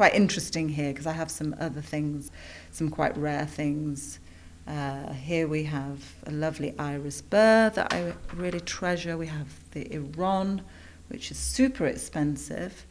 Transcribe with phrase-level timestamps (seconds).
[0.00, 2.30] quite interesting here because I have some other things,
[2.70, 4.18] some quite rare things.
[4.66, 9.18] Uh, here we have a lovely iris burr that I really treasure.
[9.18, 10.62] We have the Iran,
[11.08, 12.86] which is super expensive.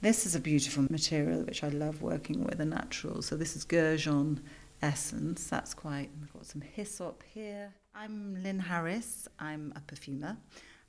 [0.00, 3.22] This is a beautiful material which I love working with, a natural.
[3.22, 4.40] So this is Gurjun
[4.82, 5.46] essence.
[5.46, 7.72] That's quite, we've got some hyssop here.
[7.94, 9.28] I'm Lyn Harris.
[9.38, 10.36] I'm a perfumer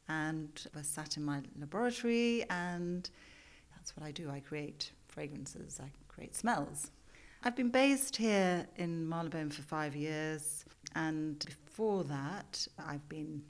[0.09, 3.07] and I sat in my laboratory and
[3.75, 4.31] that's what I do.
[4.31, 6.91] I create fragrances, I create smells.
[7.44, 13.41] I've been based here in Marylebone for five years and before that I've been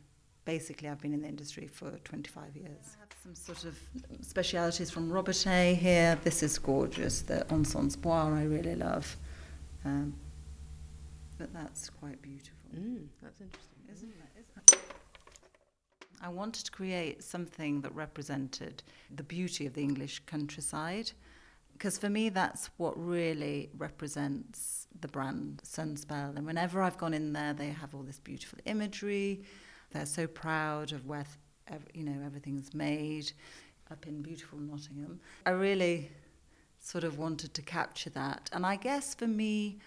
[0.46, 2.98] basically I've been in the industry for 25 years.
[2.98, 3.78] I have some sort of
[4.22, 6.18] specialities from Robertet here.
[6.24, 7.22] This is gorgeous.
[7.22, 9.16] The Encens Bois I really love.
[9.86, 10.14] Um,
[11.38, 12.58] but that's quite beautiful.
[12.76, 14.40] Mm, that's interesting, isn't it?
[14.40, 14.80] Isn't it?
[16.22, 18.82] I wanted to create something that represented
[19.14, 21.12] the beauty of the English countryside.
[21.84, 26.38] Because for me, that's what really represents the brand Sunspel.
[26.38, 29.44] And whenever I've gone in there, they have all this beautiful imagery.
[29.92, 31.26] They're so proud of where,
[31.94, 33.34] you know, everything's made
[33.92, 35.20] up in beautiful Nottingham.
[35.46, 36.10] I really
[36.80, 38.50] sort of wanted to capture that.
[38.54, 39.80] And I guess for me,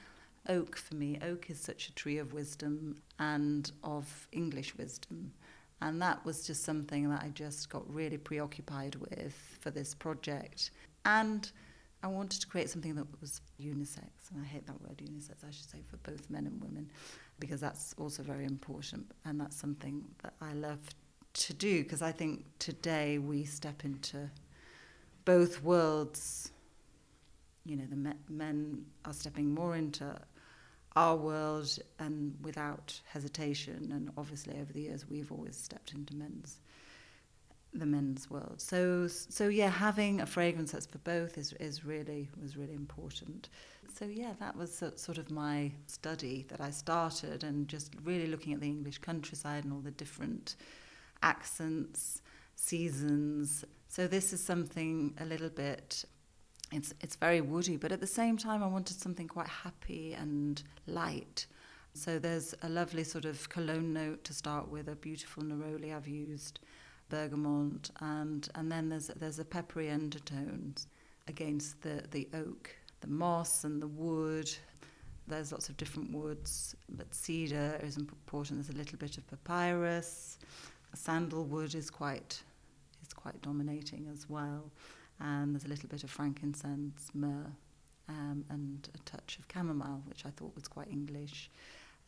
[0.51, 5.33] oak for me, oak is such a tree of wisdom and of English wisdom.
[5.81, 10.73] And that was just something that I just got really preoccupied with for this project.
[11.07, 11.51] And
[12.03, 15.51] I wanted to create something that was unisex, and I hate that word unisex, I
[15.51, 16.91] should say, for both men and women,
[17.41, 20.79] because that's also very important, and that's something that I love
[21.35, 24.31] to do, because I think today we step into
[25.25, 26.53] both worlds.
[27.65, 30.17] You know, the me- men are stepping more into
[30.95, 36.61] our world and without hesitation, and obviously over the years we've always stepped into men's
[37.79, 38.61] the men's world.
[38.61, 43.49] So so yeah, having a fragrance that's for both is is really was really important.
[43.95, 48.53] So yeah, that was sort of my study that I started, and just really looking
[48.53, 50.57] at the English countryside and all the different
[51.23, 52.21] accents,
[52.57, 53.65] seasons.
[53.89, 56.05] So this is something a little bit.
[56.73, 60.63] It's it's very woody, but at the same time, I wanted something quite happy and
[60.87, 61.47] light.
[61.95, 66.07] So there's a lovely sort of cologne note to start with, a beautiful neroli I've
[66.07, 66.61] used
[67.09, 70.87] bergamot, and and then there's there's a peppery undertones
[71.29, 74.51] against the the oak, the moss and the wood.
[75.29, 78.61] There's lots of different woods, but cedar is important.
[78.61, 80.39] There's a little bit of papyrus.
[80.95, 82.43] Sandalwood is quite
[83.03, 84.71] is quite dominating as well,
[85.21, 87.53] and there's a little bit of frankincense, myrrh,
[88.09, 91.51] um, and a touch of chamomile, which I thought was quite English,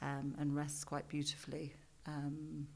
[0.01, 1.75] um, and rests quite beautifully.
[2.07, 2.69] Um,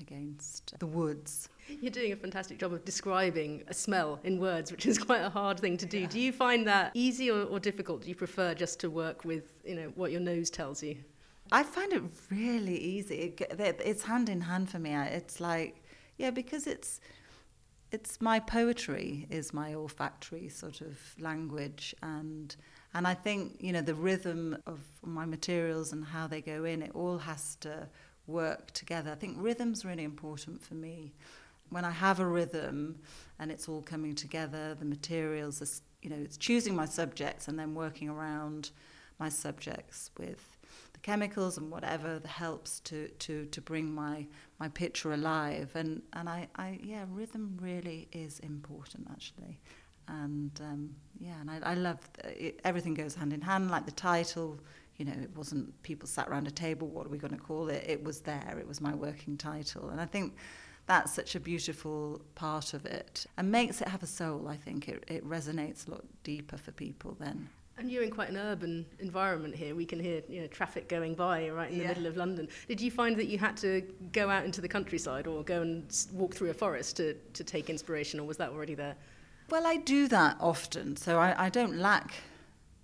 [0.00, 1.48] against the woods.
[1.68, 5.30] You're doing a fantastic job of describing a smell in words, which is quite a
[5.30, 6.00] hard thing to do.
[6.00, 6.06] Yeah.
[6.06, 8.02] Do you find that easy or, or difficult?
[8.02, 10.96] Do you prefer just to work with, you know, what your nose tells you?
[11.52, 13.34] I find it really easy.
[13.38, 14.94] It, it's hand in hand for me.
[14.94, 15.82] It's like,
[16.18, 17.00] yeah, because it's
[17.92, 22.56] it's my poetry is my olfactory sort of language and
[22.94, 26.82] and I think you know the rhythm of my materials and how they go in
[26.82, 27.88] it all has to
[28.26, 29.10] work together.
[29.10, 31.12] I think rhythm's really important for me.
[31.70, 33.00] When I have a rhythm
[33.38, 37.58] and it's all coming together, the materials, are, you know, it's choosing my subjects and
[37.58, 38.70] then working around
[39.18, 40.58] my subjects with
[40.92, 44.26] the chemicals and whatever that helps to, to, to bring my,
[44.60, 45.70] my picture alive.
[45.74, 49.58] And, and I, I, yeah, rhythm really is important actually.
[50.08, 53.92] And um, yeah, and I, I love it, everything goes hand in hand, like the
[53.92, 54.60] title,
[54.96, 57.68] you know, it wasn't people sat around a table, what are we going to call
[57.68, 57.84] it?
[57.86, 59.90] It was there, it was my working title.
[59.90, 60.34] And I think
[60.86, 64.88] that's such a beautiful part of it and makes it have a soul, I think.
[64.88, 67.48] It, it resonates a lot deeper for people then.
[67.78, 69.74] And you're in quite an urban environment here.
[69.74, 71.88] We can hear you know, traffic going by right in the yeah.
[71.88, 72.48] middle of London.
[72.68, 76.06] Did you find that you had to go out into the countryside or go and
[76.12, 78.96] walk through a forest to, to take inspiration, or was that already there?
[79.50, 82.14] Well, I do that often, so I, I don't lack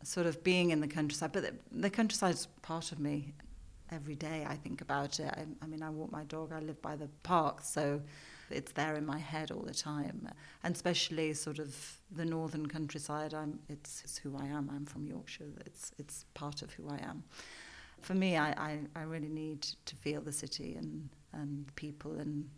[0.04, 1.32] sort of being in the countryside.
[1.32, 3.34] But the, the countryside's part of me.
[3.90, 5.26] Every day I think about it.
[5.26, 6.52] I, I mean, I walk my dog.
[6.52, 8.00] I live by the park, so
[8.50, 10.28] it's there in my head all the time.
[10.64, 11.76] And especially sort of
[12.10, 13.34] the northern countryside.
[13.34, 13.58] I'm.
[13.68, 14.70] It's, it's who I am.
[14.74, 15.44] I'm from Yorkshire.
[15.66, 17.22] It's it's part of who I am.
[18.00, 22.48] For me, I, I, I really need to feel the city and and people, and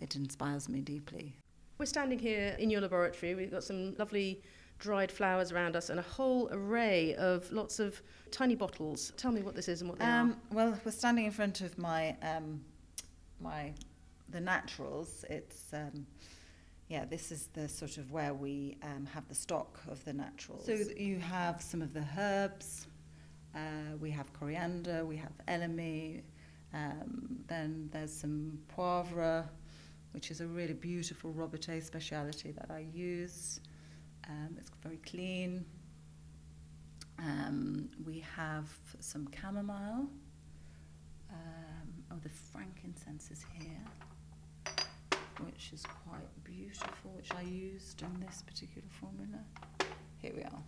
[0.00, 1.36] it inspires me deeply.
[1.78, 3.34] We're standing here in your laboratory.
[3.34, 4.42] We've got some lovely
[4.78, 9.12] dried flowers around us and a whole array of lots of tiny bottles.
[9.16, 10.54] Tell me what this is and what they um, are.
[10.54, 12.60] Well, we're standing in front of my um,
[13.40, 13.72] my
[14.30, 15.24] the naturals.
[15.28, 16.06] It's um,
[16.88, 20.64] yeah, this is the sort of where we um, have the stock of the naturals.
[20.64, 22.86] So you have some of the herbs.
[23.54, 25.04] Uh, we have coriander.
[25.04, 26.22] We have elemi.
[26.72, 29.46] Um, then there's some poivre,
[30.12, 33.60] which is a really beautiful Robertet speciality that I use.
[34.28, 35.64] Um, it's very clean.
[37.18, 38.68] Um, we have
[39.00, 40.08] some chamomile.
[41.30, 43.84] Um, oh, the frankincense is here
[45.44, 49.38] which is quite beautiful, which I used in this particular formula.
[50.18, 50.62] Here we are,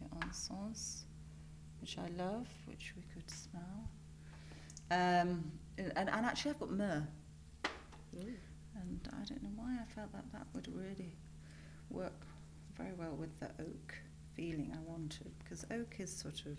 [0.00, 1.04] the encens,
[1.80, 3.88] which I love, which we could smell.
[4.90, 7.06] Um, and, and actually, I've got myrrh.
[8.12, 11.12] And I don't know why I felt that that would really
[11.90, 12.26] work
[12.80, 13.94] very well with the oak
[14.34, 16.58] feeling I wanted, because oak is sort of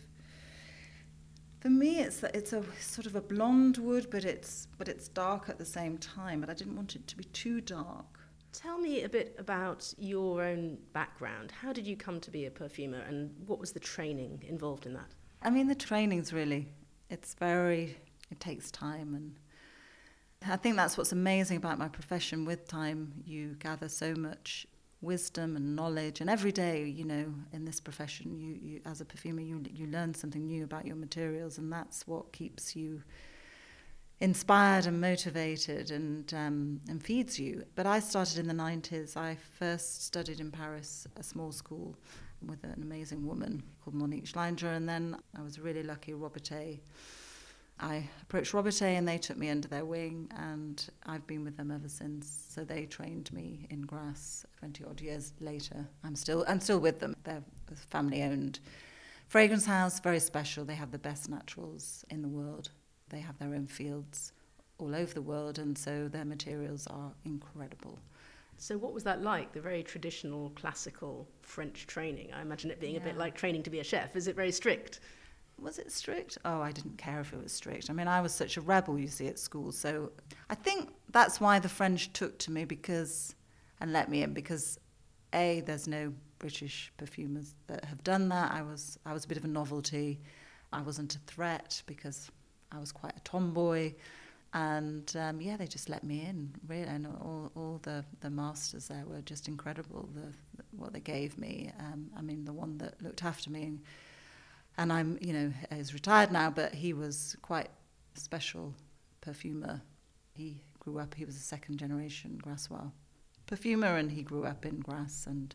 [1.60, 5.48] for me, it's it's a sort of a blonde wood, but it's but it's dark
[5.48, 6.42] at the same time.
[6.42, 8.20] But I didn't want it to be too dark.
[8.52, 11.52] Tell me a bit about your own background.
[11.52, 14.94] How did you come to be a perfumer, and what was the training involved in
[14.94, 15.12] that?
[15.44, 16.68] I mean, the training's really
[17.12, 17.96] it's very
[18.32, 19.36] it takes time, and
[20.52, 22.44] I think that's what's amazing about my profession.
[22.44, 24.66] With time, you gather so much
[25.02, 26.22] wisdom and knowledge.
[26.22, 29.88] And every day, you know, in this profession, you, you as a perfumer, you you
[29.88, 33.02] learn something new about your materials, and that's what keeps you
[34.20, 37.64] inspired and motivated and um, and feeds you.
[37.76, 39.18] But I started in the 90s.
[39.18, 41.96] I first studied in Paris, a small school,
[42.46, 46.14] with an amazing woman called Monique Schlienger, and then I was really lucky.
[46.14, 46.80] Robertet
[47.82, 51.72] I approached Robertet and they took me under their wing, and I've been with them
[51.72, 52.46] ever since.
[52.50, 55.88] So they trained me in Grasse 20 odd years later.
[56.04, 57.16] I'm still, I'm still with them.
[57.24, 58.60] They're a family owned
[59.28, 60.64] fragrance house, very special.
[60.64, 62.70] They have the best naturals in the world.
[63.10, 64.32] They have their own fields
[64.78, 67.98] all over the world, and so their materials are incredible.
[68.58, 72.32] So, what was that like, the very traditional classical French training?
[72.32, 73.02] I imagine it being yeah.
[73.02, 74.16] a bit like training to be a chef.
[74.16, 75.00] Is it very strict?
[75.62, 76.38] Was it strict?
[76.44, 77.90] Oh, I didn't care if it was strict.
[77.90, 79.72] I mean, I was such a rebel, you see, at school.
[79.72, 80.12] So
[80.50, 83.36] I think that's why the French took to me because,
[83.80, 84.80] and let me in because,
[85.34, 88.52] a, there's no British perfumers that have done that.
[88.52, 90.20] I was, I was a bit of a novelty.
[90.74, 92.30] I wasn't a threat because
[92.72, 93.94] I was quite a tomboy.
[94.54, 96.84] And um, yeah, they just let me in, really.
[96.84, 101.38] And all, all the, the masters there were just incredible, the, the what they gave
[101.38, 101.72] me.
[101.80, 103.80] Um, I mean, the one that looked after me and
[104.92, 107.70] I'm, you know, he's retired now, but he was quite
[108.16, 108.74] a special
[109.20, 109.82] perfumer.
[110.34, 112.92] He grew up, he was a second generation Grassois
[113.46, 115.54] perfumer, and he grew up in Grasse and,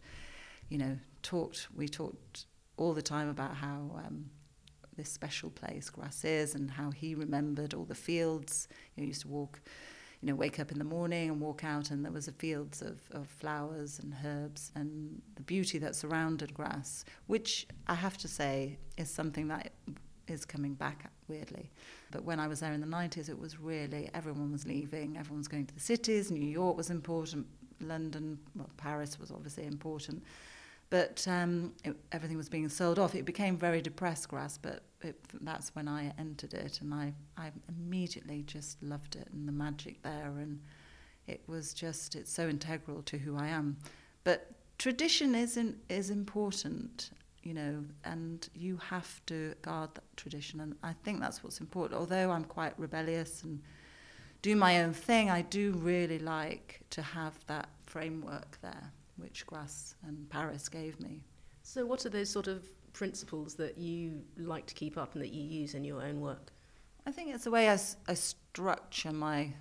[0.68, 2.44] you know, talked, we talked
[2.76, 4.30] all the time about how um,
[4.96, 8.68] this special place Grasse is and how he remembered all the fields.
[8.94, 9.60] You know, he used to walk
[10.20, 12.82] you know, wake up in the morning and walk out, and there was a fields
[12.82, 18.28] of, of flowers and herbs and the beauty that surrounded Grasse, which I have to
[18.28, 19.72] say is something that
[20.28, 21.70] is coming back weirdly.
[22.10, 25.38] But when I was there in the 90s, it was really everyone was leaving, everyone
[25.38, 26.30] was going to the cities.
[26.30, 27.46] New York was important,
[27.80, 30.22] London, well, Paris was obviously important.
[30.88, 33.14] But um, it, everything was being sold off.
[33.14, 37.50] It became very depressed Grasse, but it, that's when I entered it, and I, I
[37.68, 40.60] immediately just loved it and the magic there, and
[41.26, 43.76] it was just it's so integral to who I am.
[44.22, 47.10] But tradition is in, is important,
[47.42, 51.98] you know, and you have to guard that tradition, and I think that's what's important.
[51.98, 53.60] Although I'm quite rebellious and
[54.40, 59.94] do my own thing, I do really like to have that framework there which Grasse
[60.06, 61.22] and Paris gave me.
[61.62, 65.32] So, what are those sort of principles that you like to keep up and that
[65.32, 66.52] you use in your own work?
[67.06, 69.52] I think it's the way I, I structure my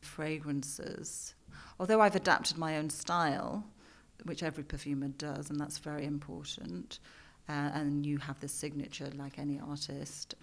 [0.00, 1.34] fragrances.
[1.78, 3.64] Although I've adapted my own style,
[4.24, 6.98] which every perfumer does, and that's very important,
[7.48, 10.34] uh, and you have this signature like any artist.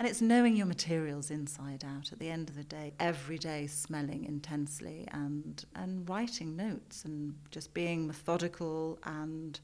[0.00, 3.66] And it's knowing your materials inside out at the end of the day, every day
[3.66, 8.98] smelling intensely and, and writing notes and just being methodical.
[9.04, 9.60] And,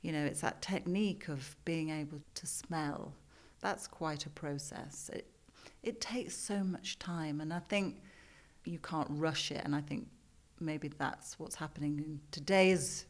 [0.00, 3.14] you know, it's that technique of being able to smell.
[3.58, 5.10] That's quite a process.
[5.12, 5.26] It,
[5.82, 7.40] it takes so much time.
[7.40, 8.00] And I think
[8.64, 9.62] you can't rush it.
[9.64, 10.06] And I think
[10.60, 13.06] maybe that's what's happening in today's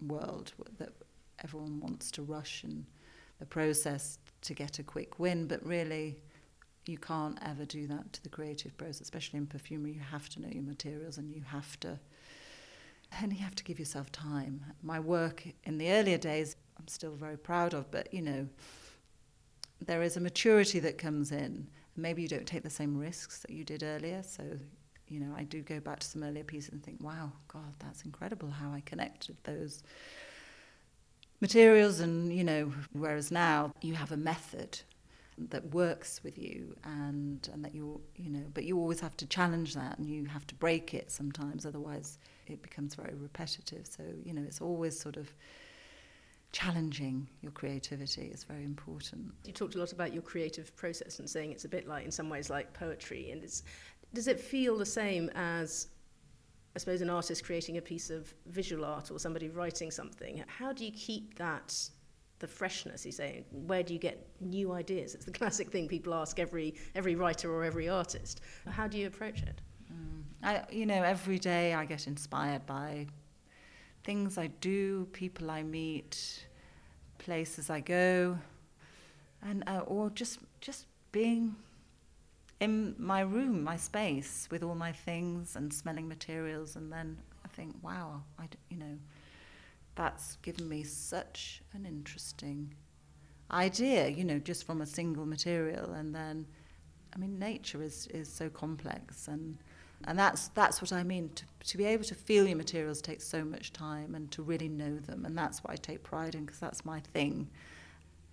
[0.00, 0.92] world that
[1.42, 2.86] everyone wants to rush and
[3.40, 6.16] the process to get a quick win, but really
[6.86, 9.92] you can't ever do that to the creative process, especially in perfumery.
[9.92, 11.98] You have to know your materials and you have to
[13.20, 14.64] and you have to give yourself time.
[14.82, 18.48] My work in the earlier days I'm still very proud of, but you know,
[19.84, 21.68] there is a maturity that comes in.
[21.96, 24.42] Maybe you don't take the same risks that you did earlier, so
[25.08, 28.02] you know, I do go back to some earlier pieces and think, wow, God, that's
[28.02, 29.82] incredible how I connected those
[31.46, 34.72] materials and you know whereas now you have a method
[35.52, 39.26] that works with you and and that you you know but you always have to
[39.26, 43.86] challenge that and you have to break it sometimes otherwise it becomes very repetitive.
[43.86, 45.32] So you know it's always sort of
[46.52, 49.32] challenging your creativity is very important.
[49.44, 52.12] You talked a lot about your creative process and saying it's a bit like in
[52.12, 53.30] some ways like poetry.
[53.32, 53.64] And it's
[54.12, 55.88] does it feel the same as
[56.74, 60.72] I suppose an artist creating a piece of visual art or somebody writing something, how
[60.72, 61.76] do you keep that
[62.40, 63.44] the freshness you say?
[63.50, 65.14] Where do you get new ideas?
[65.14, 68.40] It's the classic thing people ask every every writer or every artist.
[68.68, 69.60] How do you approach it?
[69.92, 70.22] Mm.
[70.42, 73.06] I, you know every day i get inspired by
[74.02, 76.46] things i do people i meet
[77.18, 78.38] places i go
[79.42, 81.56] and uh, or just just being
[82.60, 87.48] in my room, my space, with all my things and smelling materials, and then I
[87.48, 88.98] think, wow, I, you know,
[89.94, 92.74] that's given me such an interesting
[93.50, 96.46] idea, you know, just from a single material, and then,
[97.14, 99.58] I mean, nature is is so complex, and
[100.06, 101.30] and that's that's what I mean.
[101.34, 104.68] To to be able to feel your materials takes so much time, and to really
[104.68, 107.48] know them, and that's what I take pride in because that's my thing.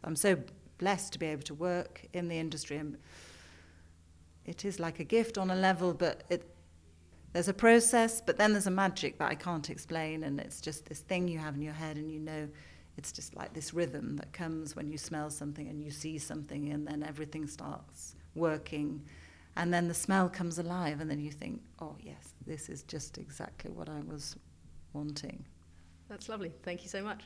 [0.04, 0.38] I'm so
[0.80, 2.98] blessed to be able to work in the industry and
[4.46, 6.56] it is like a gift on a level, but it,
[7.34, 10.86] there's a process, but then there's a magic that I can't explain, and it's just
[10.86, 12.50] this thing you have in your head, and you know
[12.98, 16.70] it's just like this rhythm that comes when you smell something and you see something,
[16.72, 19.02] and then everything starts working.
[19.56, 23.18] And then the smell comes alive, and then you think, oh, yes, this is just
[23.18, 24.36] exactly what I was
[24.94, 25.46] wanting.
[26.10, 26.52] That's lovely.
[26.64, 27.24] Thank you so much.